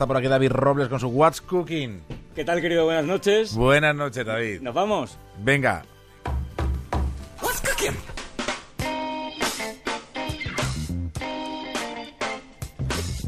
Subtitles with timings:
[0.00, 2.00] Está por aquí David Robles con su What's Cooking.
[2.34, 2.86] ¿Qué tal, querido?
[2.86, 3.54] Buenas noches.
[3.54, 4.62] Buenas noches, David.
[4.62, 5.18] ¿Nos vamos?
[5.44, 5.82] Venga.
[7.42, 7.94] What's cooking?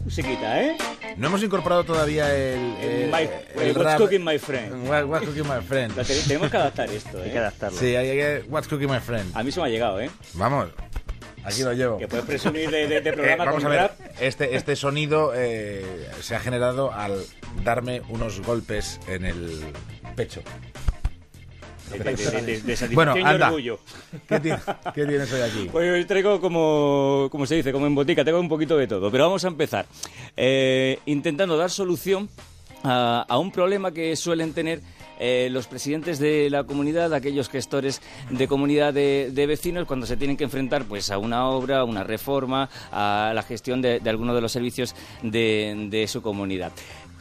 [0.05, 0.77] Musiquita, ¿eh?
[1.17, 2.59] No hemos incorporado todavía el.
[2.81, 3.29] el, My-
[3.63, 3.99] el What's rap.
[3.99, 4.89] cooking, my friend?
[4.89, 5.95] What- What's cooking, my friend.
[6.27, 7.25] Tenemos que adaptar esto, ¿eh?
[7.27, 7.79] Hay que adaptarlo.
[7.79, 8.45] Sí, hay que.
[8.49, 9.31] What's cooking, my friend.
[9.35, 10.11] A mí se me ha llegado, ¿eh?
[10.35, 10.69] Vamos.
[11.45, 11.99] Aquí lo llevo.
[11.99, 14.01] Que puedes presumir de, de- de Eh, programa vamos a ver, rap.
[14.21, 15.85] este, este sonido eh,
[16.21, 17.25] se ha generado al
[17.65, 19.61] darme unos golpes en el
[20.15, 20.41] pecho.
[21.91, 23.49] De, de- de- Bueno, y anda.
[23.49, 23.79] orgullo.
[24.29, 24.59] ¿Qué, tiene-
[24.95, 25.69] qué tienes hoy aquí?
[25.71, 29.11] Pues hoy traigo como, como se dice, como en botica, tengo un poquito de todo.
[29.11, 29.85] Pero vamos a empezar.
[30.37, 32.31] Eh, intentando dar solución
[32.83, 34.81] a, a un problema que suelen tener
[35.25, 40.37] eh, los presidentes de la comunidad, aquellos gestores de comunidad de, vecinos, cuando se tienen
[40.37, 44.35] que enfrentar pues a una obra, a una reforma, a la gestión de, de alguno
[44.35, 46.73] de los servicios de su comunidad.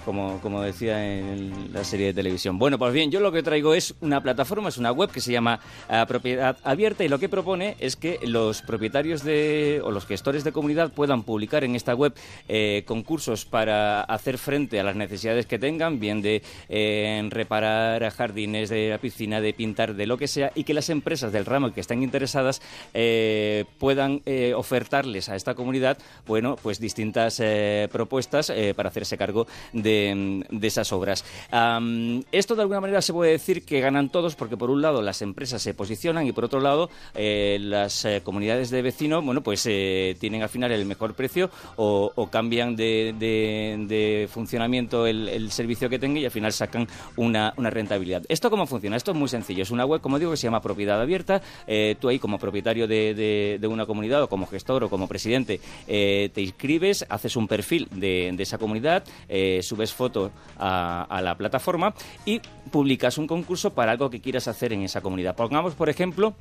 [0.05, 2.57] Como, como decía en la serie de televisión.
[2.57, 5.31] Bueno, pues bien, yo lo que traigo es una plataforma, es una web que se
[5.31, 10.05] llama eh, Propiedad Abierta y lo que propone es que los propietarios de, o los
[10.05, 12.13] gestores de comunidad puedan publicar en esta web
[12.47, 18.69] eh, concursos para hacer frente a las necesidades que tengan, bien de eh, reparar jardines,
[18.69, 21.73] de la piscina, de pintar, de lo que sea, y que las empresas del ramo
[21.73, 22.61] que estén interesadas
[22.93, 29.47] eh, puedan eh, ofertarles a esta comunidad, bueno, pues distintas eh, propuestas para hacerse cargo
[29.73, 31.23] de, de esas obras.
[32.31, 35.21] Esto de alguna manera se puede decir que ganan todos porque por un lado las
[35.21, 39.65] empresas se posicionan y por otro lado eh, las eh, comunidades de vecinos, bueno, pues
[39.67, 46.17] eh, tienen al final el mejor precio o, cambian de, funcionamiento el, servicio que tengan
[46.17, 48.23] y al final sacan una, rentabilidad.
[48.29, 48.95] ¿Esto cómo funciona?
[48.95, 49.63] Esto es muy sencillo.
[49.63, 51.41] Es una web, como digo, que se llama Propiedad Abierta.
[51.99, 57.05] Tú ahí como propietario de, una comunidad o como gestor o como presidente te inscribes,
[57.09, 61.93] haces un perfil de, de esa comunidad, eh, subes fotos a, la plataforma
[62.25, 62.39] y
[62.71, 65.35] publicas un concurso para algo que quieras hacer en esa comunidad.
[65.35, 66.35] Pongamos, por ejemplo,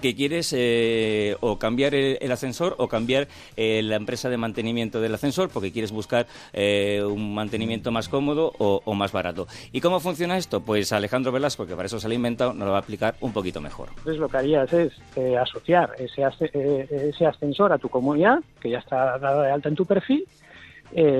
[0.00, 5.14] que quieres eh, o cambiar el, ascensor o cambiar eh, la empresa de mantenimiento del
[5.14, 9.46] ascensor porque quieres buscar eh, un mantenimiento más cómodo o, más barato.
[9.72, 10.60] ¿Y cómo funciona esto?
[10.60, 13.16] Pues Alejandro Velasco, que para eso se lo ha inventado, nos lo va a explicar
[13.20, 13.88] un poquito mejor.
[13.90, 14.92] Entonces lo que harías es
[15.40, 19.74] asociar ese, asce- ese ascensor a tu comunidad, que ya está dada de alta en
[19.74, 20.24] tu perfil,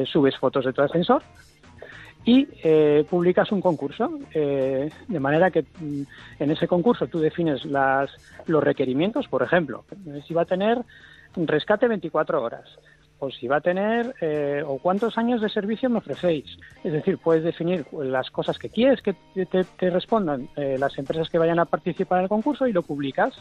[0.06, 1.22] subes fotos de tu ascensor
[2.24, 6.02] y eh, publicas un concurso, eh, de manera que mm,
[6.38, 8.10] en ese concurso tú defines las,
[8.46, 10.78] los requerimientos, por ejemplo, eh, si va a tener
[11.36, 12.64] rescate 24 horas,
[13.18, 16.58] o si va a tener, eh, o cuántos años de servicio me ofrecéis.
[16.82, 21.28] Es decir, puedes definir las cosas que quieres que te, te respondan eh, las empresas
[21.30, 23.34] que vayan a participar en el concurso y lo publicas.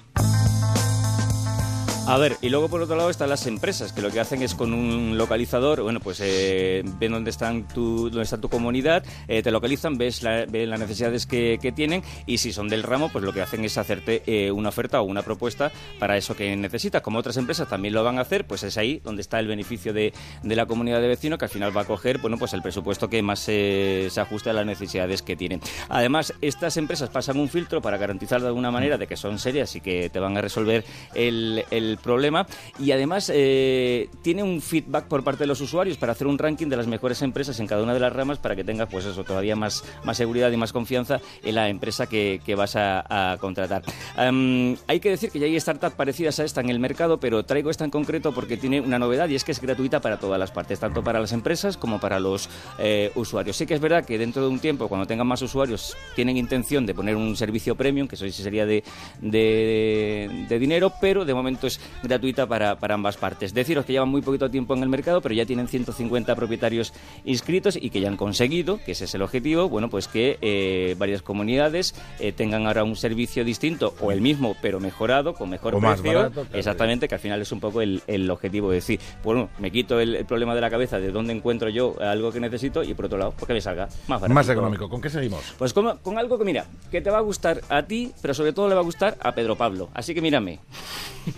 [2.05, 4.55] A ver, y luego por otro lado están las empresas, que lo que hacen es
[4.55, 9.41] con un localizador, bueno, pues eh, ven dónde, están tu, dónde está tu comunidad, eh,
[9.41, 13.23] te localizan, ves, ven las necesidades que, que tienen y si son del ramo, pues
[13.23, 17.01] lo que hacen es hacerte eh, una oferta o una propuesta para eso que necesitas.
[17.01, 19.93] Como otras empresas también lo van a hacer, pues es ahí donde está el beneficio
[19.93, 20.13] de,
[20.43, 23.09] de la comunidad de vecinos, que al final va a coger, bueno, pues el presupuesto
[23.09, 25.61] que más eh, se ajuste a las necesidades que tienen.
[25.87, 29.73] Además, estas empresas pasan un filtro para garantizar de alguna manera de que son serias
[29.77, 30.83] y que te van a resolver
[31.15, 32.47] el, el problema.
[32.79, 36.67] Y además eh, tiene un feedback por parte de los usuarios para hacer un ranking
[36.67, 39.23] de las mejores empresas en cada una de las ramas para que tengas, pues eso,
[39.23, 43.83] todavía más, más seguridad y más confianza en la empresa que, que vas a, contratar.
[44.15, 47.69] Hay que decir que ya hay startups parecidas a esta en el mercado, pero traigo
[47.69, 50.51] esta en concreto porque tiene una novedad y es que es gratuita para todas las
[50.51, 52.49] partes, tanto para las empresas como para los
[52.79, 53.57] eh, usuarios.
[53.57, 56.85] Sí que es verdad que dentro de un tiempo, cuando tengan más usuarios, tienen intención
[56.85, 58.83] de poner un servicio premium, que eso sí sería de,
[59.21, 63.53] de, de dinero, pero de momento es gratuita para, para ambas partes.
[63.53, 66.93] Deciros que llevan muy poquito tiempo en el mercado, pero ya tienen 150 propietarios
[67.25, 70.95] inscritos y que ya han conseguido, que ese es el objetivo, bueno, pues que eh,
[70.97, 75.75] varias comunidades eh, tengan ahora un servicio distinto o el mismo, pero mejorado, con mejor
[75.75, 76.17] O más precio.
[76.17, 76.57] barato, claro.
[76.57, 79.99] Exactamente, que al final es un poco el, el objetivo de decir, bueno, me quito
[79.99, 83.05] el, el problema de la cabeza de dónde encuentro yo algo que necesito y por
[83.05, 84.33] otro lado, pues que me salga más barato.
[84.33, 84.89] Más económico.
[84.89, 85.41] ¿Con qué seguimos?
[85.57, 88.53] Pues con, con algo que, mira, que te va a gustar a ti, pero sobre
[88.53, 89.89] todo le va a gustar a Pedro Pablo.
[89.93, 90.59] Así que mírame.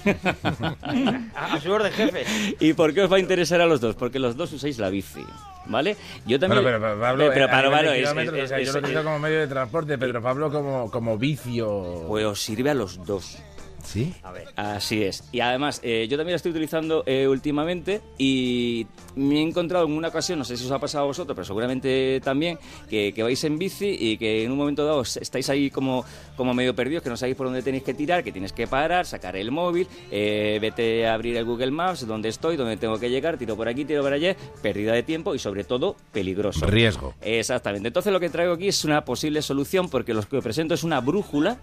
[1.35, 2.25] A, su orden, jefe.
[2.59, 3.95] ¿Y por qué os va a interesar a los dos?
[3.95, 5.23] Porque los dos usáis la bici,
[5.67, 5.95] ¿vale?
[6.25, 6.63] Yo también...
[6.63, 8.59] Bueno, pero Pablo, pero eh, a Pablo, nivel de Pablo, es- kilómetros, es- o sea,
[8.61, 12.03] yo lo utilizo como medio de transporte, Pedro Pablo como, como vicio.
[12.07, 13.37] Pues os sirve a los dos.
[13.85, 14.13] ¿Sí?
[14.23, 14.47] A ver.
[14.55, 15.23] Así es.
[15.31, 19.93] Y además, eh, yo también la estoy utilizando eh, últimamente y me he encontrado en
[19.93, 22.57] una ocasión, no sé si os ha pasado a vosotros, pero seguramente también,
[22.89, 26.03] que, que vais en bici y que en un momento dado estáis ahí como,
[26.35, 29.05] como medio perdidos, que no sabéis por dónde tenéis que tirar, que tienes que parar,
[29.05, 33.09] sacar el móvil, eh, vete a abrir el Google Maps, dónde estoy, dónde tengo que
[33.09, 36.65] llegar, tiro por aquí, tiro por allá, pérdida de tiempo y sobre todo peligroso.
[36.65, 37.13] Riesgo.
[37.21, 37.87] Exactamente.
[37.87, 40.99] Entonces lo que traigo aquí es una posible solución porque lo que presento es una
[40.99, 41.57] brújula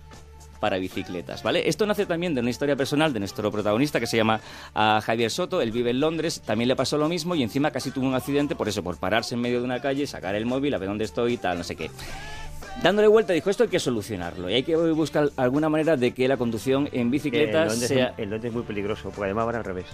[0.62, 1.68] para bicicletas, ¿vale?
[1.68, 4.40] Esto nace también de una historia personal de nuestro protagonista que se llama
[4.76, 7.90] ah, Javier Soto, él vive en Londres, también le pasó lo mismo y encima casi
[7.90, 10.72] tuvo un accidente por eso, por pararse en medio de una calle, sacar el móvil,
[10.72, 11.90] a ver dónde estoy y tal, no sé qué.
[12.80, 16.28] Dándole vuelta dijo, esto hay que solucionarlo y hay que buscar alguna manera de que
[16.28, 18.14] la conducción en bicicletas Londres, sea...
[18.16, 19.86] en Londres es muy peligroso, porque además van al revés,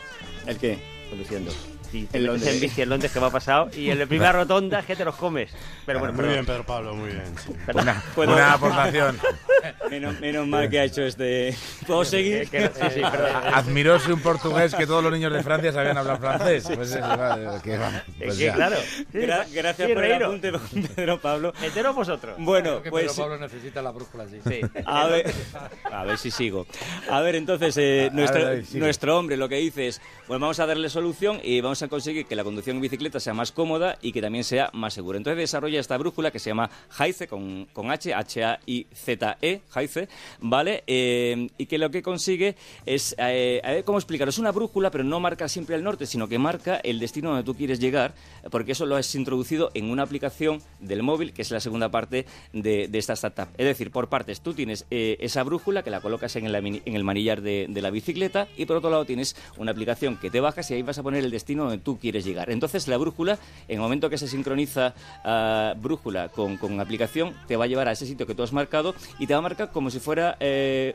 [0.46, 0.97] ¿El qué?
[1.08, 1.52] Conduciendo.
[1.90, 2.52] Te En Londres.
[2.54, 4.94] en bici en Londres, que me ha pasado, y en la primera rotonda es que
[4.94, 5.50] te los comes.
[5.86, 6.34] Pero bueno, Muy perdón.
[6.34, 7.24] bien, Pedro Pablo, muy bien.
[7.42, 7.50] sí.
[7.72, 9.18] Una, Puedo- una aportación.
[9.90, 11.52] Menos, menos mal que ha hecho este...
[11.84, 12.46] ¿Puedo seguir?
[12.48, 12.58] Sí,
[12.94, 13.00] sí.
[13.52, 16.64] Admiróse un portugués que todos los niños de Francia sabían hablar francés.
[16.72, 17.00] Pues eso,
[17.64, 17.76] que
[18.24, 18.54] pues que, ya.
[18.54, 18.76] claro.
[19.12, 20.52] Gra- gracias Sí, por el apunte,
[20.94, 21.52] Pedro Pablo.
[21.60, 22.36] Enteros vosotros.
[22.38, 23.10] Bueno, que pues...
[23.10, 24.26] Pedro Pablo necesita la brújula.
[24.28, 24.60] Sí.
[24.86, 25.32] A ver,
[25.90, 26.66] a ver si sigo.
[27.10, 30.42] A ver, entonces, eh, A- a nuestro, ver, nuestro hombre lo que dice es, bueno,
[30.42, 33.52] vamos a darle solución y vamos a conseguir que la conducción en bicicleta sea más
[33.52, 35.16] cómoda y que también sea más segura.
[35.16, 36.68] Entonces desarrolla esta brújula que se llama
[36.98, 40.08] Haize, con, con H, H-A-I-Z-E, Haize,
[40.40, 40.82] ¿vale?
[40.88, 44.90] Eh, y que lo que consigue es, eh, a ver cómo explicarlo, es una brújula,
[44.90, 48.14] pero no marca siempre el norte, sino que marca el destino donde tú quieres llegar,
[48.50, 52.26] porque eso lo has introducido en una aplicación del móvil, que es la segunda parte
[52.52, 53.50] de, de esta startup.
[53.56, 56.96] Es decir, por partes, tú tienes eh, esa brújula que la colocas en el, en
[56.96, 60.40] el manillar de, de la bicicleta y por otro lado tienes una aplicación que te
[60.40, 62.50] bajas y ahí vas a poner el destino donde tú quieres llegar.
[62.50, 63.38] Entonces la brújula,
[63.68, 64.94] en el momento que se sincroniza
[65.24, 68.52] ah, brújula con, con aplicación, te va a llevar a ese sitio que tú has
[68.52, 70.94] marcado y te va a marcar como si fuera eh,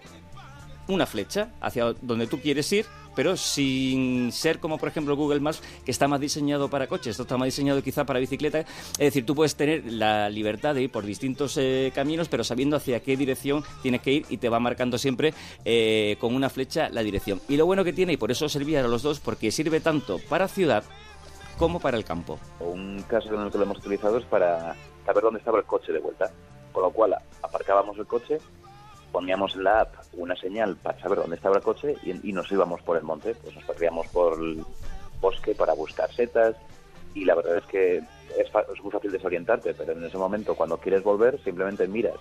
[0.87, 2.85] una flecha hacia donde tú quieres ir,
[3.15, 7.24] pero sin ser como por ejemplo Google Maps, que está más diseñado para coches, esto
[7.24, 8.60] está más diseñado quizá para bicicleta.
[8.60, 12.77] Es decir, tú puedes tener la libertad de ir por distintos eh, caminos, pero sabiendo
[12.77, 15.33] hacia qué dirección tienes que ir y te va marcando siempre
[15.65, 17.42] eh, con una flecha la dirección.
[17.48, 20.19] Y lo bueno que tiene, y por eso servía a los dos, porque sirve tanto
[20.30, 20.83] para ciudad
[21.57, 22.39] como para el campo.
[22.60, 24.75] Un caso en el que lo hemos utilizado es para
[25.06, 26.31] saber dónde estaba el coche de vuelta.
[26.71, 28.39] Con lo cual aparcábamos el coche,
[29.13, 32.51] poníamos en la app una señal para saber dónde estaba el coche y, y nos
[32.51, 33.36] íbamos por el monte.
[33.36, 34.65] Pues nos perdíamos por el
[35.21, 36.56] bosque para buscar setas
[37.13, 40.77] y la verdad es que es, es muy fácil desorientarte, pero en ese momento cuando
[40.77, 42.18] quieres volver simplemente miras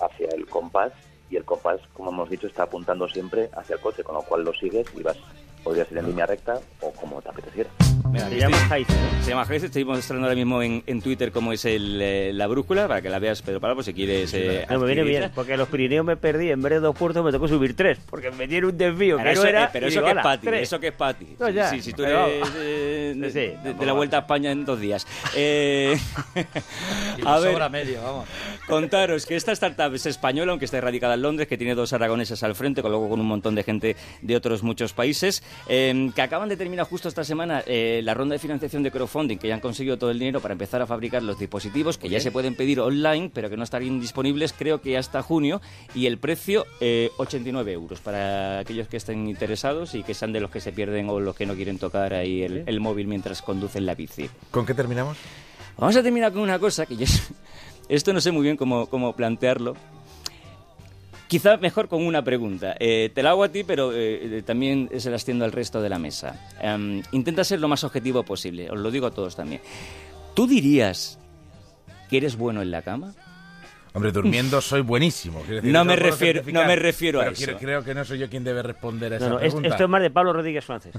[0.00, 0.92] hacia el compás
[1.28, 4.44] y el compás, como hemos dicho, está apuntando siempre hacia el coche, con lo cual
[4.44, 5.16] lo sigues y vas,
[5.62, 7.70] podrías ir en línea recta o como te apeteciera.
[8.10, 9.22] Mira, Se llama ¿no?
[9.24, 12.46] Se llama Haize, estoy mostrando ahora mismo en, en Twitter cómo es el, eh, la
[12.48, 14.32] brújula, para que la veas, Pedro Pablo, pues si quieres...
[14.34, 16.96] eh, No, me viene bien, porque en los Pirineos me perdí, en vez de dos
[16.96, 19.64] puertos me tocó subir tres, porque me dieron un desvío Pero que eso, no era.
[19.66, 20.62] eh, pero y eso digo, que es "Ala, para ti, tres".
[20.62, 21.26] eso que es para ti.
[21.38, 23.84] No, Sí, ya, sí, si tú pero eres eh, de, Sí, sí, de- de tampoco
[23.84, 23.92] la.
[23.92, 25.06] Vuelta a España en dos días.
[25.36, 25.96] Eh,
[27.24, 28.26] a ver, sobra medio, vamos.
[28.66, 32.42] contaros que esta startup es española, aunque está radicada en Londres, que tiene dos aragoneses
[32.42, 36.22] al frente, con luego con un montón de gente de otros muchos países, eh, que
[36.22, 39.54] acaban de terminar justo esta semana eh, la ronda de financiación de crowdfunding, que ya
[39.54, 42.54] han conseguido todo el dinero para empezar a fabricar los dispositivos, que ya se pueden
[42.54, 45.60] pedir online, pero que no estarían disponibles creo que hasta junio,
[45.94, 50.40] y el precio eh, 89 euros para aquellos que estén interesados y que sean de
[50.40, 53.42] los que se pierden o los que no quieren tocar ahí el, el móvil mientras
[53.42, 54.28] conducen la bici.
[54.50, 55.16] ¿Con qué terminamos?
[55.76, 57.06] Vamos a terminar con una cosa que yo
[57.88, 59.74] esto no sé muy bien cómo, cómo plantearlo.
[61.30, 62.74] Quizá mejor con una pregunta.
[62.80, 65.88] Eh, te la hago a ti, pero eh, también se la extiendo al resto de
[65.88, 66.50] la mesa.
[66.60, 69.60] Em, intenta ser lo más objetivo posible, os lo digo a todos también.
[70.34, 71.20] ¿Tú dirías
[72.08, 73.14] que eres bueno en la cama?
[73.92, 75.40] Hombre, durmiendo soy buenísimo.
[75.48, 77.56] decir, No me refiero- no me refiero a eso.
[77.58, 79.68] creo que no soy yo quien debe responder a esa No, no, es- pregunta.
[79.68, 80.94] esto es más de Pablo Rodríguez Frances.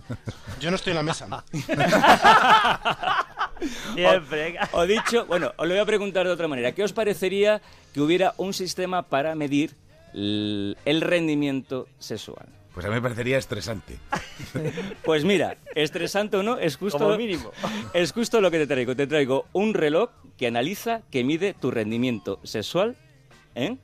[0.62, 1.44] Yo no estoy en la mesa.
[3.94, 4.44] Siempre.
[4.44, 4.70] venga.
[4.74, 6.72] O dicho, bueno, os lo voy a preguntar de otra manera.
[6.72, 7.62] ¿Qué os parecería
[7.94, 9.72] que hubiera un sistema para medir
[10.14, 12.48] el rendimiento sexual?
[12.74, 13.98] Pues a mí me parecería estresante.
[15.04, 17.52] Pues mira, estresante o no, es justo, Como mínimo.
[17.94, 18.96] es justo lo que te traigo.
[18.96, 22.96] Te traigo un reloj que analiza, que mide tu rendimiento sexual,
[23.56, 23.78] ¿eh?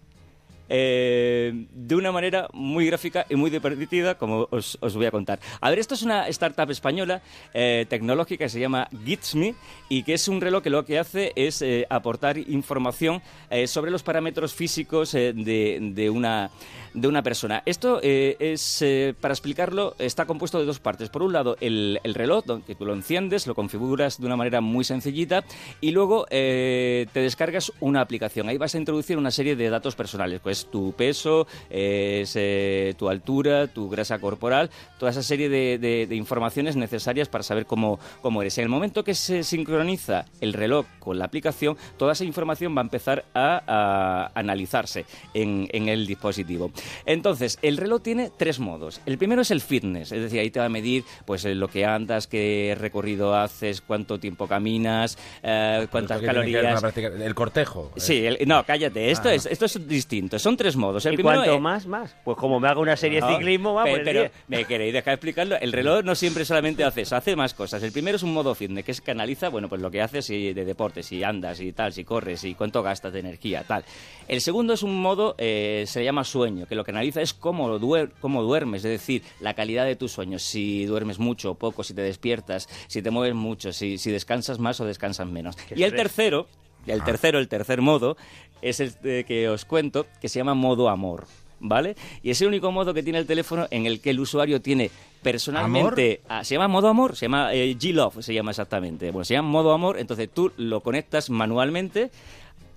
[0.69, 5.39] Eh, de una manera muy gráfica y muy divertida, como os, os voy a contar.
[5.62, 7.21] A ver, esto es una startup española
[7.53, 9.55] eh, tecnológica que se llama Gitsme
[9.89, 13.91] y que es un reloj que lo que hace es eh, aportar información eh, sobre
[13.91, 16.50] los parámetros físicos eh, de, de una,
[16.93, 17.63] de una persona.
[17.65, 18.83] Esto es,
[19.21, 21.09] para explicarlo, está compuesto de dos partes.
[21.09, 24.62] Por un lado, el, el reloj, donde tú lo enciendes, lo configuras de una manera
[24.62, 25.43] muy sencillita
[25.81, 28.50] y luego te descargas una aplicación.
[28.50, 30.39] Ahí vas a introducir una serie de datos personales.
[30.41, 35.78] Pues es tu peso, es eh, tu altura, tu grasa corporal, toda esa serie de,
[35.78, 38.58] de- de informaciones necesarias para saber cómo, cómo eres.
[38.58, 42.82] En el momento que se sincroniza el reloj con la aplicación, toda esa información va
[42.82, 46.72] a empezar a, a analizarse en, en el dispositivo.
[47.06, 49.02] Entonces, el reloj tiene tres modos.
[49.06, 51.68] El primero es el fitness, es decir, ahí te va a medir pues eh, lo
[51.68, 56.84] que andas, qué recorrido haces, cuánto tiempo caminas, eh, cuántas calorías.
[56.98, 57.92] el cortejo.
[57.98, 59.12] Sí, el- no, cállate.
[59.12, 59.34] Esto, Ah.
[59.34, 60.38] es, esto es distinto.
[60.48, 61.06] Son tres modos.
[61.06, 62.16] El ¿Y primero cuanto es- más, más?
[62.24, 64.32] Pues como me hago una serie de ciclismo, va el pero 10.
[64.48, 65.58] me queréis dejar explicarlo.
[65.60, 67.84] El reloj no siempre solamente hace eso, hace más cosas.
[67.84, 70.27] El primero es un modo fitness, que es que analiza, bueno, pues lo que haces
[70.30, 73.84] de deporte, si andas y tal, si corres y cuánto gastas de energía, tal.
[74.30, 77.77] El segundo es un modo, eh, se llama sueño, que lo que analiza es cómo,
[77.77, 81.84] duer- cómo duermes, es decir, la calidad de tus sueños, si duermes mucho o poco,
[81.84, 85.58] si te despiertas, si te mueves mucho, si, si descansas más o descansas menos.
[85.75, 86.48] Y el tercero,
[86.88, 88.17] el tercero, el tercer modo,
[88.62, 88.94] es el
[89.25, 91.25] que os cuento, que se llama modo amor.
[91.60, 91.96] ¿Vale?
[92.22, 94.91] Y es el único modo que tiene el teléfono en el que el usuario tiene
[95.24, 96.22] personalmente.
[96.29, 99.10] ah, se llama modo amor, se llama eh, G-Love, se llama exactamente.
[99.12, 102.12] Bueno, se llama modo amor, entonces tú lo conectas manualmente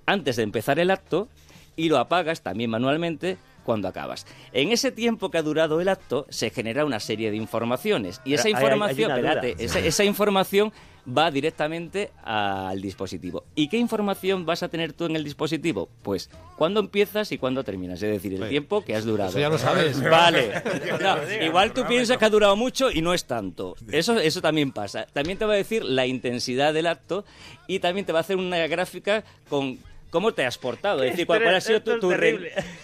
[0.07, 1.27] antes de empezar el acto
[1.75, 4.25] y lo apagas también manualmente cuando acabas.
[4.51, 8.33] En ese tiempo que ha durado el acto se genera una serie de informaciones y
[8.33, 10.73] esa Pero hay- hay- hay información, espérate, esa, esa información
[11.07, 13.43] va directamente al dispositivo.
[13.55, 15.89] ¿Y qué información vas a tener tú en el dispositivo?
[16.03, 19.31] Pues cuándo empiezas y cuándo terminas, es decir, el tiempo que has durado.
[19.31, 20.01] Eso ya lo sabes.
[20.09, 20.51] Vale.
[21.01, 23.75] No, igual tú piensas que ha durado mucho y no es tanto.
[23.91, 25.07] Eso, eso también pasa.
[25.11, 27.25] También te va a decir la intensidad del acto
[27.67, 29.79] y también te va a hacer una gráfica con
[30.11, 31.03] cómo te has portado.
[31.03, 32.11] Es decir, cuál, cuál ha sido tu, tu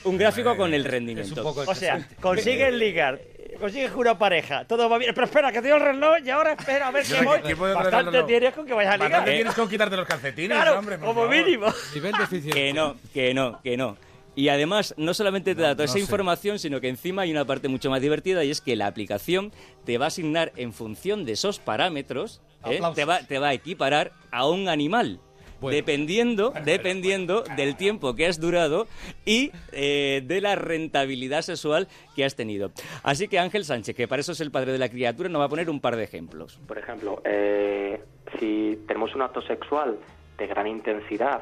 [0.06, 1.34] un gráfico con el rendimiento.
[1.34, 3.20] Es un poco O sea, consigues ligar,
[3.58, 5.14] consigues una pareja, todo va bien.
[5.14, 7.42] Pero espera, que te doy el reloj y ahora espera a ver qué voy.
[7.42, 9.12] ¿qué puedo traer el Bastante tienes con que vayas a ligar.
[9.12, 9.36] Bastante ¿eh?
[9.36, 11.30] tienes con quitarte los calcetines, Claro, hombre, como favor.
[11.30, 11.68] mínimo.
[11.94, 12.54] Nivel de eficiencia.
[12.54, 13.98] Que no, que no, que no.
[14.36, 16.00] Y además, no solamente te da toda esa sé.
[16.00, 19.52] información, sino que encima hay una parte mucho más divertida y es que la aplicación
[19.84, 22.80] te va a asignar en función de esos parámetros, ¿eh?
[22.94, 25.20] Te, va, te va a equiparar a un animal.
[25.60, 25.76] Bueno.
[25.76, 28.88] Dependiendo, dependiendo del tiempo que has durado
[29.26, 32.72] y eh, de la rentabilidad sexual que has tenido.
[33.04, 35.46] Así que Ángel Sánchez, que para eso es el padre de la criatura, nos va
[35.46, 36.60] a poner un par de ejemplos.
[36.68, 38.02] Por ejemplo, eh,
[38.40, 39.98] si tenemos un acto sexual
[40.38, 41.42] de gran intensidad,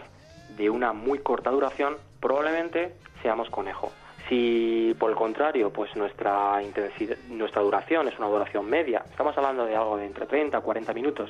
[0.55, 3.91] de una muy corta duración, probablemente seamos conejo.
[4.29, 9.65] Si por el contrario, pues nuestra intensidad, nuestra duración es una duración media, estamos hablando
[9.65, 11.29] de algo de entre 30 a 40 minutos,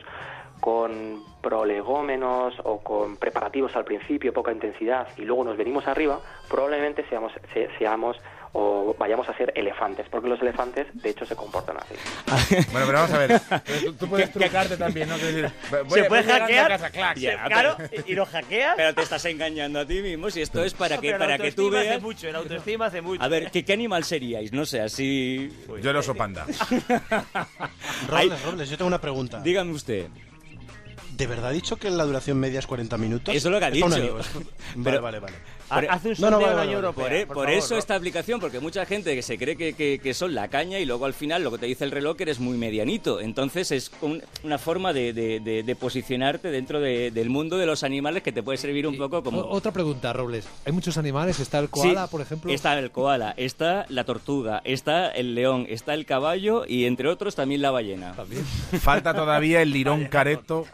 [0.59, 6.19] con prolegómenos o con preparativos al principio, poca intensidad, y luego nos venimos arriba,
[6.49, 8.17] probablemente seamos, se- seamos
[8.57, 11.93] o vayamos a ser elefantes, porque los elefantes de hecho se comportan así.
[12.71, 13.39] Bueno, pero vamos a ver.
[13.85, 15.17] Tú, tú puedes trucarte también, ¿no?
[15.17, 15.51] Decir,
[15.87, 16.67] voy- Se puede hackear.
[16.69, 17.17] casa, clac.
[17.17, 17.75] Ya, Claro,
[18.07, 18.75] y lo hackeas.
[18.77, 21.63] Pero te estás engañando a ti mismo si esto es para que, para que tú
[21.65, 21.91] autoestima veas...
[21.97, 23.21] hace mucho, el autoestima hace mucho.
[23.21, 24.53] A ver, ¿qué, qué animal seríais?
[24.53, 25.51] No sé, así...
[25.81, 26.45] Yo el oso panda.
[28.07, 29.41] Robles, Robles, yo tengo una pregunta.
[29.41, 30.07] Dígame usted.
[31.15, 33.33] ¿De verdad ha dicho que la duración media es 40 minutos?
[33.35, 33.87] Eso es lo que ha dicho.
[33.89, 34.11] Vale,
[34.83, 35.35] Pero- vale, vale.
[35.67, 36.87] Ha- Por- Hace un No, no, sondeo vale, en la vale, Unión vale.
[36.87, 37.05] Europea.
[37.25, 37.79] Por, por por favor, eso ¿no?
[37.79, 40.85] esta aplicación, porque mucha gente que se cree que, que- que son la caña y
[40.85, 43.19] luego al final lo que te dice el reloj que eres muy medianito.
[43.19, 47.65] Entonces es un- una forma de, de- de- de posicionarte dentro de- del mundo de
[47.65, 49.41] los animales que te puede servir un poco como...
[49.41, 50.47] Otra pregunta, Robles.
[50.65, 51.39] Hay muchos animales.
[51.39, 52.51] Está el koala, Sí, por ejemplo.
[52.51, 57.33] Está el koala, está la tortuga, está el león, está el caballo y entre otros
[57.35, 58.13] también la ballena.
[58.15, 58.43] También.
[58.81, 60.65] Falta todavía el lirón careto.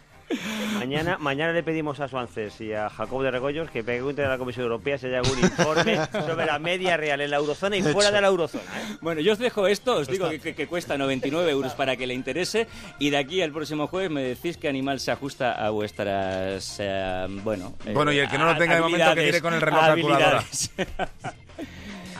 [0.77, 4.37] Mañana, mañana le pedimos a Suances y a Jacob de Regoyos que pregunten a la
[4.37, 8.11] Comisión Europea si hay algún informe sobre la media real en la eurozona y fuera
[8.11, 8.63] de la eurozona.
[8.63, 8.97] ¿eh?
[9.01, 12.07] Bueno, yo os dejo esto, os digo que, que- que cuesta 99 euros para que
[12.07, 12.67] le interese
[12.99, 17.27] y de aquí al próximo jueves me decís qué animal se ajusta a vuestras, eh,
[17.43, 17.73] bueno...
[17.85, 19.81] eh, Bueno, y el que no lo tenga de momento, que tire con el reloj
[19.81, 20.43] calculadora.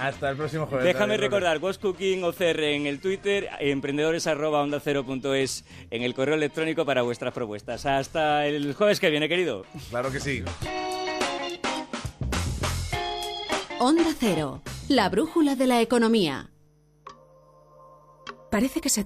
[0.01, 0.86] Hasta el próximo jueves.
[0.86, 5.63] Déjame David recordar, Ghost Cooking OCR en el Twitter, emprendedores arroba onda cero punto es
[5.91, 7.86] en el correo electrónico para vuestras propuestas.
[7.86, 9.63] Hasta el jueves que viene, querido.
[9.91, 10.43] Claro que sí.
[13.79, 16.50] Onda Cero, la brújula de la economía.
[18.51, 19.00] Parece que se